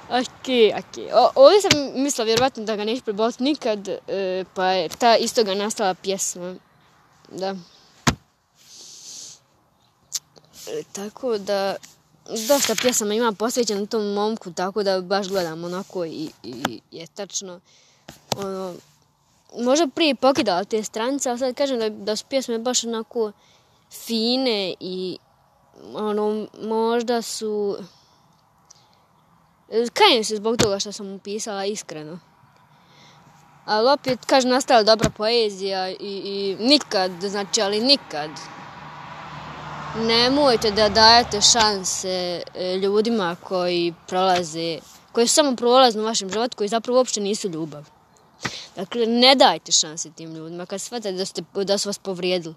[0.10, 0.48] Ok,
[0.80, 1.14] ok.
[1.14, 5.54] O, ovdje sam mislila vjerovatno da ga neću preboliti nikad, e, pa je ta istoga
[5.54, 6.56] nastala pjesma
[7.32, 7.56] da.
[10.68, 11.76] E, tako da,
[12.48, 17.60] dosta pjesama ima posvećeno tom momku, tako da baš gledam onako i, i je tačno,
[18.38, 18.76] ono,
[19.58, 23.32] možda prije pokidala te stranice, ali sad kažem da, da su pjesme baš onako
[23.92, 25.18] fine i
[25.94, 27.78] ono, možda su...
[29.94, 32.20] Kajem se zbog toga što sam upisala iskreno.
[33.66, 38.30] Ali opet, kaže, nastala dobra poezija i, i nikad, znači, ali nikad
[39.96, 44.80] nemojte da dajete šanse e, ljudima koji prolaze,
[45.12, 47.86] koji su samo prolazno u vašem životu, koji zapravo uopšte nisu ljubav.
[48.76, 52.56] Dakle, ne dajte šanse tim ljudima kad shvatate da, ste, da su vas povrijedili.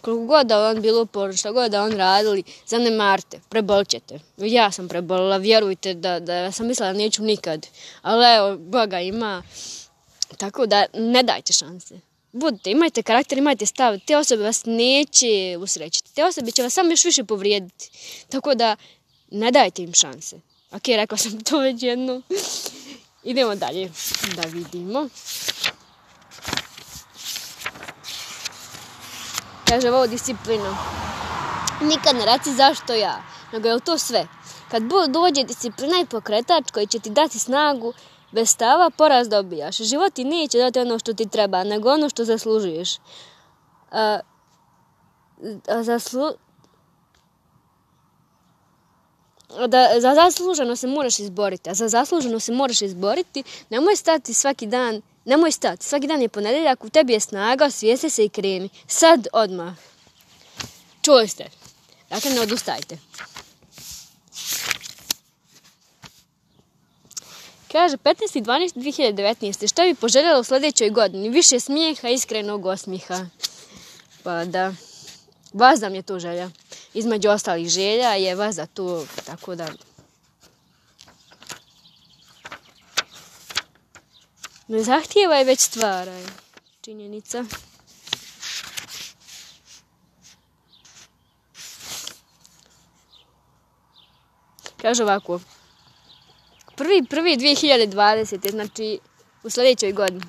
[0.00, 4.18] Koliko god da on bilo uporno, šta god da on radili, zanemarite, prebolćete.
[4.36, 7.66] Ja sam prebolila, vjerujte da, da sam mislila da neću nikad.
[8.02, 9.42] Ali evo, Boga ima,
[10.36, 12.00] Tako da ne dajte šanse.
[12.32, 13.98] Budite, imajte karakter, imajte stav.
[14.06, 16.14] Te osobe vas neće usrećiti.
[16.14, 17.90] Te osobe će vas samo još više povrijediti.
[18.28, 18.76] Tako da
[19.30, 20.40] ne dajte im šanse.
[20.72, 22.22] Ok, rekla sam to već jedno.
[23.24, 23.90] Idemo dalje
[24.36, 25.08] da vidimo.
[29.68, 30.76] Kaže ovo disciplina.
[31.82, 34.26] Nikad ne raci zašto ja, nego je to sve.
[34.70, 37.92] Kad dođe disciplina i pokretač koji će ti dati snagu,
[38.32, 39.76] Bez stava poraz dobijaš.
[39.76, 42.96] Život ti neće dati ono što ti treba, nego ono što zaslužuješ.
[43.90, 44.20] A,
[45.68, 46.30] a zaslu...
[49.68, 54.66] Da, za zasluženo se moraš izboriti, a za zasluženo se moraš izboriti, nemoj stati svaki
[54.66, 58.68] dan, nemoj stati, svaki dan je ponedeljak, u tebi je snaga, svijeste se i kreni.
[58.86, 59.74] Sad, odmah.
[61.02, 61.44] Čuli ste.
[62.10, 62.98] Dakle, ne odustajte.
[67.72, 69.68] Kaže 15.12.2019.
[69.68, 71.28] Šta bi poželjela u sljedećoj godini?
[71.28, 73.26] Više smijeha, iskrenog osmiha.
[74.22, 74.72] Pa da,
[75.52, 76.50] vas da mi je to želja.
[76.94, 79.68] Između ostalih želja je vas da to, tako da...
[84.68, 86.20] Ne zahtijeva je već stvara.
[86.80, 87.44] Činjenica.
[94.82, 95.40] Kaže ovako.
[96.80, 98.50] Prvi, prvi 2020.
[98.50, 98.98] Znači,
[99.42, 100.22] u sljedećoj godini.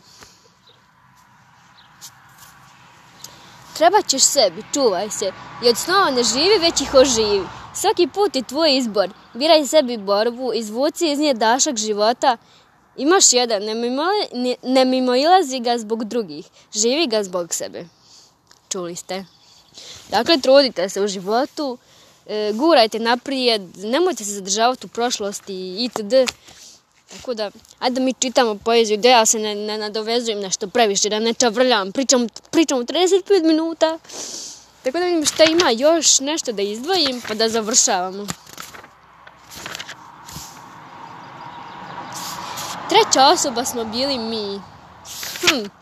[3.78, 5.32] Treba ćeš sebi, čuvaj se
[5.64, 7.48] i od snova ne živi, već ih oživi.
[7.76, 9.10] Svaki put je tvoj izbor.
[9.34, 12.38] Biraj sebi borbu, izvuci iz nje dašak života.
[12.98, 13.64] Imaš jedan,
[14.64, 16.46] ne mimo ilazi ga zbog drugih.
[16.74, 17.86] Živi ga zbog sebe.
[18.70, 19.26] Čuli ste.
[20.10, 21.78] Dakle, trudite se u životu,
[22.32, 26.14] e, gurajte naprijed, nemojte se zadržavati u prošlosti itd.
[27.12, 31.10] Tako da, ajde da mi čitamo poeziju, da ja se ne, ne nadovezujem nešto previše,
[31.10, 34.00] da ne čavrljam, pričam, pričam 35 minuta.
[34.84, 38.28] Tako da vidim šta ima još nešto da izdvojim pa da završavamo.
[42.90, 44.62] Treća osoba smo bili mi.
[45.42, 45.81] Hm.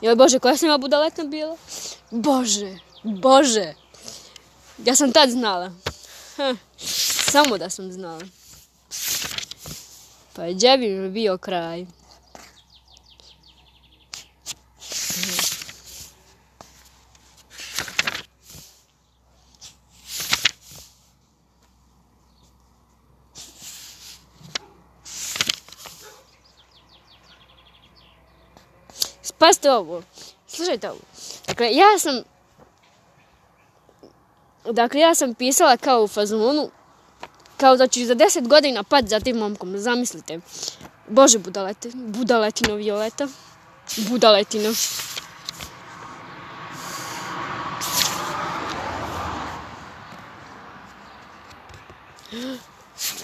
[0.00, 1.56] Joj Bože, koja sam ja budaletna bila?
[2.10, 3.74] Bože, Bože.
[4.84, 5.72] Ja sam tad znala.
[6.36, 6.56] Hm.
[7.30, 8.20] Samo da sam znala.
[10.32, 11.86] Pa je mi bio kraj.
[29.40, 30.02] Pazite ovo.
[30.48, 31.00] Slušajte ovo.
[31.46, 32.22] Dakle, ja sam...
[34.64, 36.70] Dakle, ja sam pisala kao u fazonu,
[37.56, 40.40] kao da ću za deset godina pad za tim momkom, zamislite.
[41.08, 43.28] Bože, budalete, budaletino Violeta,
[44.08, 44.74] budaletino.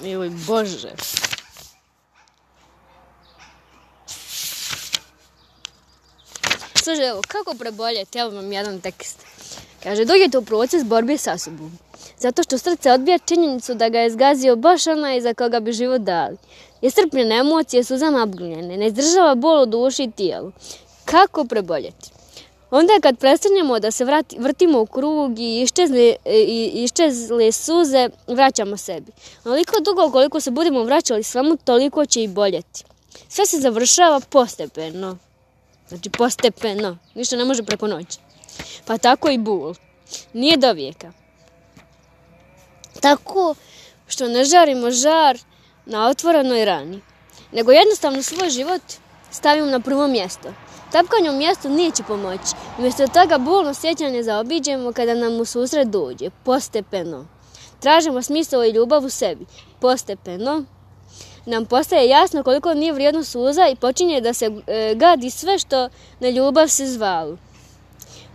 [0.03, 0.93] Joj, Bože.
[6.87, 8.19] Slušaj, evo, kako preboljeti?
[8.19, 9.25] Evo vam jedan tekst.
[9.83, 11.79] Kaže, dođete u proces borbe sa sobom.
[12.19, 16.01] Zato što srce odbija činjenicu da ga je zgazio baš onaj za koga bi život
[16.01, 16.37] dali.
[16.83, 20.53] Je strpljene emocije, su zamabljene, ne izdržava bol u duši i tijelu.
[21.05, 22.11] Kako preboljeti?
[22.71, 28.77] Onda kad prestanemo da se vrati, vrtimo u krug i iščezle, i iščezle suze, vraćamo
[28.77, 29.13] sebi.
[29.45, 32.85] Onoliko dugo koliko se budemo vraćali svemu, toliko će i boljeti.
[33.29, 35.19] Sve se završava postepeno.
[35.89, 36.99] Znači postepeno.
[37.15, 38.19] Ništa ne može preko noći.
[38.87, 39.75] Pa tako i bul.
[40.33, 41.13] Nije do vijeka.
[43.01, 43.55] Tako
[44.07, 45.39] što ne žarimo žar
[45.87, 47.01] na otvorenoj rani.
[47.53, 48.83] Nego jednostavno svoj život
[49.31, 50.53] stavimo na prvo mjesto.
[50.93, 52.55] Tapkanje u mjestu neće pomoći.
[52.79, 56.31] Umjesto toga bolno sjećanje zaobiđemo kada nam u susret dođe.
[56.45, 57.27] Postepeno.
[57.81, 59.47] Tražimo smisao i ljubav u sebi.
[59.81, 60.65] Postepeno
[61.47, 65.89] nam postaje jasno koliko nije vrijedno suza i počinje da se e, gadi sve što
[66.21, 67.37] na ljubav se zvalo.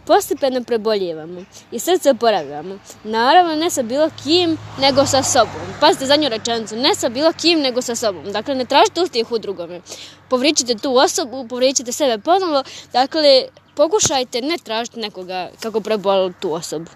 [0.05, 1.41] Postepeno preboljevamo
[1.71, 2.79] i srce oporavljamo.
[3.03, 5.61] Naravno ne sa bilo kim, nego sa sobom.
[5.79, 8.31] Pazite zadnju rečenicu, ne sa bilo kim, nego sa sobom.
[8.31, 9.81] Dakle, ne tražite uspjeh u drugome.
[10.29, 12.63] Povričite tu osobu, povričite sebe ponovo.
[12.93, 13.43] Dakle,
[13.75, 16.91] pokušajte ne tražiti nekoga kako prebolu tu osobu.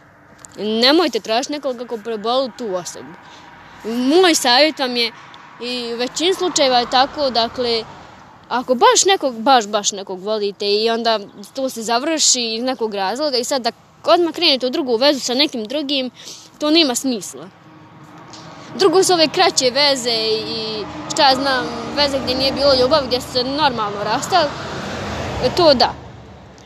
[0.58, 3.14] Nemojte tražiti nekoga kako prebolu tu osobu.
[4.22, 5.12] Moj savjet vam je
[5.62, 7.84] i u većini slučajeva je tako, dakle,
[8.50, 11.20] ako baš nekog, baš, baš nekog volite i onda
[11.54, 13.72] to se završi iz nekog razloga i sad da
[14.04, 16.12] odmah krenete u drugu vezu sa nekim drugim,
[16.60, 17.50] to nema smisla.
[18.80, 20.12] Drugo su ove kraće veze
[20.48, 20.84] i
[21.14, 24.50] šta ja znam, veze gdje nije bilo ljubav, gdje se normalno rastali,
[25.58, 25.94] to da.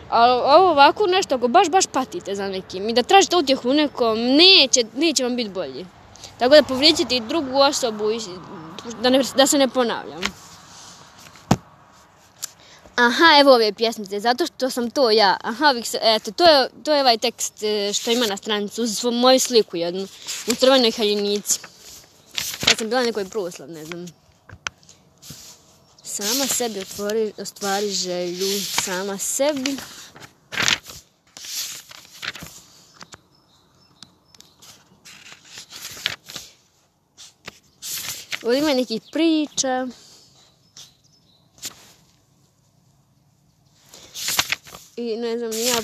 [0.10, 3.74] Ali ovo ovako nešto, ako baš, baš patite za nekim i da tražite utjehu u
[3.74, 5.86] nekom, neće, neće vam biti bolje.
[6.40, 8.20] Tako da povrijeđite i drugu osobu i
[9.02, 10.22] da, da se ne ponavljam.
[12.96, 15.38] Aha, evo ove pjesmice, zato što sam to ja.
[15.42, 19.40] Aha, eto, to je, to je ovaj tekst e, što ima na stranicu uz moju
[19.40, 20.08] sliku jednu,
[20.48, 21.60] u crvenoj haljinici.
[22.68, 24.06] Ja sam bila nekoj proslav, ne znam.
[26.04, 29.78] Sama sebi otvori, ostvari želju, sama sebi.
[38.44, 39.88] Ovdje ima nekih priča.
[44.96, 45.82] I ne znam, ja...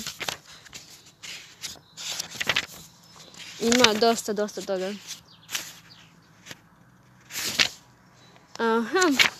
[3.60, 4.94] Ima dosta, dosta toga.
[8.58, 9.35] Aha.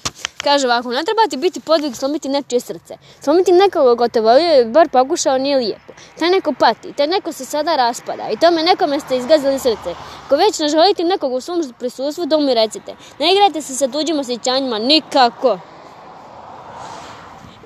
[0.46, 2.96] Kaže ovako, ne treba ti biti podvig slomiti nečije srce.
[3.20, 5.92] Slomiti nekoga ko te volio bar pokušao nije lijepo.
[6.18, 9.94] Taj neko pati, taj neko se sada raspada i tome nekome ste izgazili srce.
[10.28, 12.94] Ko već ne želite nekog u svom prisustvu, to mi recite.
[13.18, 15.58] Ne igrajte se sa tuđim osjećanjima, nikako.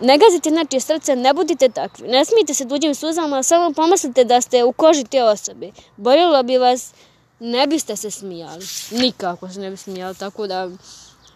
[0.00, 2.08] Ne gazite znači srce, ne budite takvi.
[2.08, 5.70] Ne smijete se tuđim suzama, samo pomislite da ste u koži te osobe.
[5.96, 6.92] Boljelo bi vas,
[7.40, 8.66] ne biste se smijali.
[8.90, 10.68] Nikako se ne bi smijali, tako da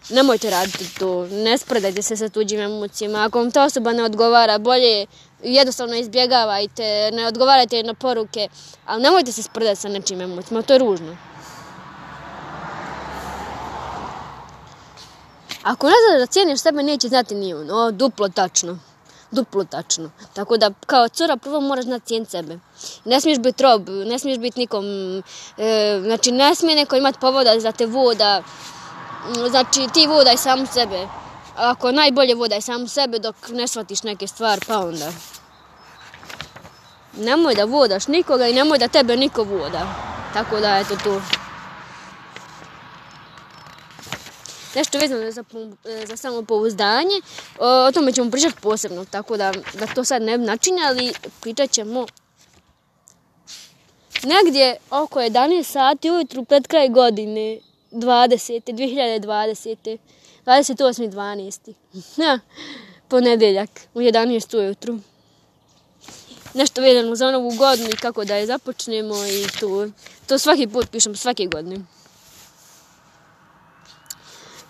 [0.09, 1.27] nemojte raditi to.
[1.27, 3.25] Ne spredajte se sa tuđim emocijama.
[3.25, 5.05] Ako vam ta osoba ne odgovara, bolje
[5.43, 8.47] jednostavno izbjegavajte, ne odgovarajte na poruke,
[8.85, 11.17] ali nemojte se spredati sa nečim emocijama, to je ružno.
[15.63, 17.71] Ako ne znaš da cijeniš sebe, neće znati ni on.
[17.71, 18.79] O, duplo tačno.
[19.31, 20.11] Duplo tačno.
[20.33, 22.59] Tako da, kao cura, prvo moraš znati cijeniti sebe.
[23.05, 24.85] Ne smiješ biti rob, ne smiješ biti nikom...
[25.57, 28.43] E, znači, ne smije neko imati povoda za te voda.
[29.49, 31.07] Znači, ti vodaj sam sebe.
[31.55, 35.11] Ako najbolje vodaj sam sebe dok ne shvatiš neke stvari, pa onda...
[37.17, 39.87] Nemoj da vodaš nikoga i nemoj da tebe niko voda.
[40.33, 41.21] Tako da, eto to.
[44.75, 45.43] nešto vezano za,
[45.85, 47.21] e, za samopouzdanje.
[47.59, 52.05] O tome ćemo pričati posebno, tako da, da to sad ne bi načinjali, pričat ćemo
[54.23, 57.59] negdje oko 11 sati ujutru pred kraj godine
[57.95, 58.73] 20.
[58.73, 59.97] 2020.
[60.45, 61.73] 28.12.
[62.17, 62.39] Ja,
[63.07, 64.99] ponedeljak u 11 ujutru.
[66.53, 69.87] Nešto vezano za novu godinu kako da je započnemo i to,
[70.27, 71.79] to svaki put pišem svake godine.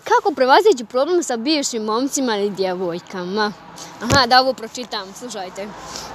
[0.08, 3.54] Kako prevazići problem sa bivšim momcima ili djevojkama?
[4.02, 5.68] Aha, da ovo pročitam, slušajte.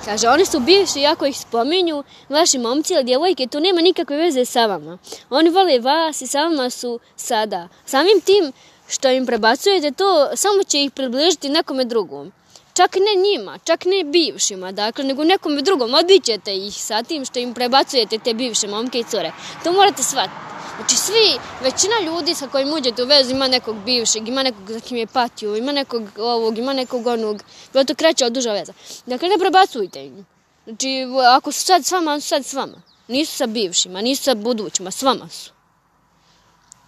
[0.04, 4.44] Kaže, oni su bivši, jako ih spominju, vaši momci ili djevojke, to nema nikakve veze
[4.44, 4.98] sa vama.
[5.30, 7.68] Oni vole vas i sa vama su sada.
[7.86, 8.52] Samim tim
[8.88, 12.32] što im prebacujete to, samo će ih približiti nekome drugom.
[12.74, 15.94] Čak ne njima, čak ne bivšima, dakle, nego nekome drugom.
[15.94, 19.32] Odbićete ih sa tim što im prebacujete te bivše momke i cure.
[19.64, 20.59] To morate shvatiti.
[20.80, 24.80] Znači svi, većina ljudi sa kojim uđete u vezu ima nekog bivšeg, ima nekog za
[24.80, 28.72] kim je patio, ima nekog ovog, ima nekog onog, bilo to kreće od duža veza.
[29.06, 30.26] Dakle, ne prebacujte im.
[30.64, 31.06] Znači,
[31.36, 32.82] ako su sad s vama, su sad s vama.
[33.08, 35.50] Nisu sa bivšima, nisu sa budućima, s vama su.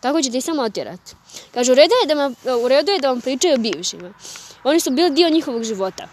[0.00, 1.14] Tako ćete ih samo otjerati.
[1.54, 4.14] Kaže, u redu je da vam pričaju o bivšima.
[4.64, 6.08] Oni su bili dio njihovog života.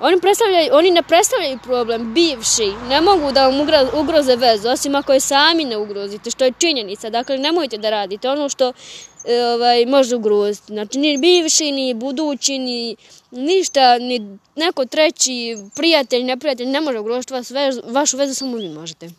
[0.00, 3.60] Oni, predstavljaju, oni ne predstavljaju problem, bivši, ne mogu da vam
[4.00, 7.10] ugroze vezu, osim ako je sami ne ugrozite, što je činjenica.
[7.10, 8.72] Dakle, nemojte da radite ono što
[9.24, 10.72] e, ovaj, može ugroziti.
[10.72, 12.96] Znači, ni bivši, ni budući, ni
[13.30, 18.68] ništa, ni neko treći prijatelj, neprijatelj ne može ugroziti vas vezu, vašu vezu, samo vi
[18.68, 19.10] možete.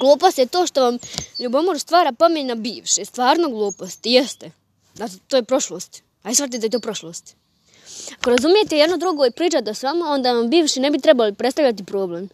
[0.00, 0.98] Glupost je to što vam
[1.38, 3.04] ljubomor stvara pomen na bivše.
[3.04, 4.50] Stvarno glupost, jeste.
[4.94, 6.02] Znači, to je prošlost.
[6.22, 7.36] Aj shvatite da je to prošlost.
[8.20, 11.84] Ako razumijete jedno drugo i pričate s vama, onda vam bivši ne bi trebali predstavljati
[11.84, 12.28] problem.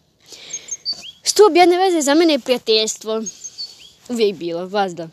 [1.23, 3.23] Stup jedne veze za mene je prijateljstvo.
[4.09, 5.07] Uvijek bilo, vazda.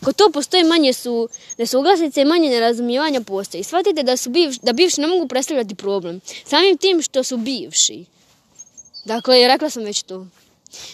[0.00, 1.28] Ako to postoji manje su
[1.58, 3.64] nesuglasice i manje nerazumijevanja postoji.
[3.64, 6.20] Shvatite da, su bivši, da bivši ne mogu predstavljati problem.
[6.44, 8.04] Samim tim što su bivši.
[9.04, 10.26] Dakle, rekla sam već to.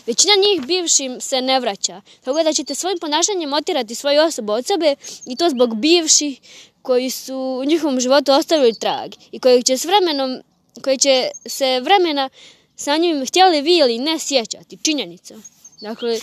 [0.07, 2.01] Većina njih bivšim se ne vraća.
[2.25, 4.97] Tako da ćete svojim ponašanjem otirati svoju osobu od sebe
[5.27, 6.41] i to zbog bivših
[6.83, 10.43] koji su u njihovom životu ostavili trag i koji će s vremenom,
[10.83, 12.31] koji će se vremena
[12.77, 14.79] sa njim htjeli vi ili ne sjećati.
[14.83, 15.35] Činjenica.
[15.81, 16.19] Dakle,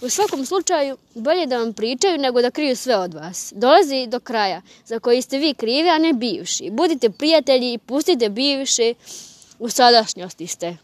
[0.00, 3.52] u svakom slučaju, bolje da vam pričaju nego da kriju sve od vas.
[3.56, 6.70] Dolazi do kraja za koji ste vi krivi, a ne bivši.
[6.70, 8.94] Budite prijatelji i pustite bivše
[9.58, 10.76] u sadašnjosti ste.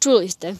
[0.00, 0.54] Čuli ste.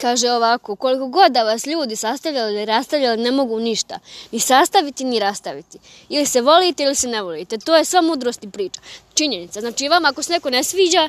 [0.00, 3.98] Kaže ovako, koliko god da vas ljudi sastavljali ili rastavljali, ne mogu ništa.
[4.32, 5.78] Ni sastaviti, ni rastaviti.
[6.08, 7.58] Ili se volite ili se ne volite.
[7.58, 8.80] To je sva mudrost i priča.
[9.14, 9.60] Činjenica.
[9.60, 11.08] Znači, vam ako se neko ne sviđa,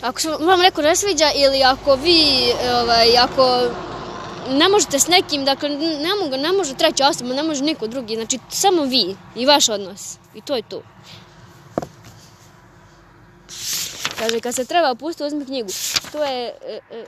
[0.00, 2.52] ako se vam neko ne sviđa ili ako vi,
[2.82, 3.60] ovaj, ako
[4.50, 8.14] ne možete s nekim, dakle, ne, mogu, ne može treća osoba, ne može niko drugi.
[8.14, 10.16] Znači, samo vi i vaš odnos.
[10.34, 10.82] I to je to.
[14.18, 15.68] Kaže, kad se treba opustiti, uzmi knjigu.
[16.12, 16.54] To je...
[16.66, 17.04] E, e,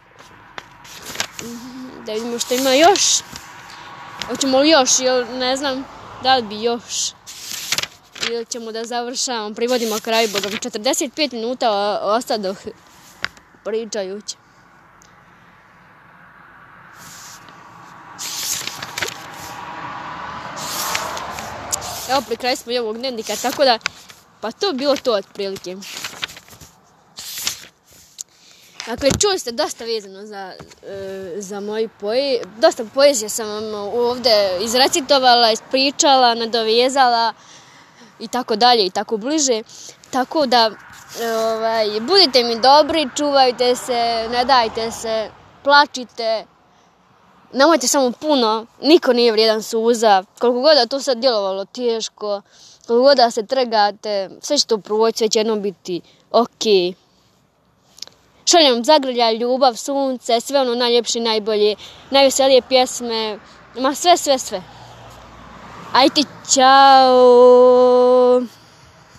[2.06, 3.20] da vidimo što ima još.
[4.26, 5.84] Hoćemo li još, ili ne znam
[6.22, 7.12] da li bi još.
[8.30, 10.48] Ili ćemo da završamo, privodimo kraj Boga.
[10.48, 12.56] 45 minuta ostadoh
[13.64, 14.36] pričajući.
[22.10, 23.78] Evo pri kraju smo i ovog dnevnika, tako da,
[24.40, 25.76] pa to bilo to otprilike.
[28.86, 30.52] Dakle, čuli ste dosta vezano za,
[30.86, 32.40] e, za moj poeziju.
[32.58, 37.32] Dosta poezije sam vam ovde izrecitovala, ispričala, nadovezala
[38.18, 39.62] i tako dalje i tako bliže.
[40.10, 40.70] Tako da,
[41.20, 45.30] ovaj, budite mi dobri, čuvajte se, ne dajte se,
[45.64, 46.46] plačite,
[47.52, 52.42] nemojte samo puno, niko nije vrijedan suza, koliko god da to sad djelovalo teško,
[52.86, 56.64] koliko god da se trgate, sve će to proći, sve će jednom biti ok.
[58.46, 61.76] Šaljem zagrlja, ljubav, sunce, sve ono najljepše najbolje,
[62.10, 63.38] najveselije pjesme,
[63.78, 64.62] ma sve, sve, sve.
[65.92, 66.22] Ajde,
[66.54, 68.42] čao!